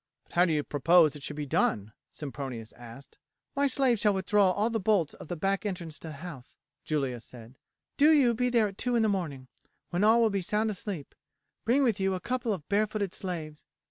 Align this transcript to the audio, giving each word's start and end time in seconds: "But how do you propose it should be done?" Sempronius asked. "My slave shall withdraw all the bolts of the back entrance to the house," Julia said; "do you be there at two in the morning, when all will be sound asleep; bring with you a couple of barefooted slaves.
"But 0.23 0.33
how 0.33 0.45
do 0.45 0.51
you 0.53 0.63
propose 0.63 1.15
it 1.15 1.21
should 1.21 1.35
be 1.35 1.45
done?" 1.45 1.93
Sempronius 2.09 2.73
asked. 2.73 3.19
"My 3.55 3.67
slave 3.67 3.99
shall 3.99 4.15
withdraw 4.15 4.49
all 4.49 4.71
the 4.71 4.79
bolts 4.79 5.13
of 5.13 5.27
the 5.27 5.35
back 5.35 5.63
entrance 5.63 5.99
to 5.99 6.07
the 6.07 6.13
house," 6.15 6.55
Julia 6.83 7.19
said; 7.19 7.59
"do 7.97 8.09
you 8.11 8.33
be 8.33 8.49
there 8.49 8.67
at 8.69 8.79
two 8.79 8.95
in 8.95 9.03
the 9.03 9.07
morning, 9.07 9.47
when 9.91 10.03
all 10.03 10.19
will 10.19 10.31
be 10.31 10.41
sound 10.41 10.71
asleep; 10.71 11.13
bring 11.65 11.83
with 11.83 11.99
you 11.99 12.15
a 12.15 12.19
couple 12.19 12.51
of 12.51 12.67
barefooted 12.67 13.13
slaves. 13.13 13.63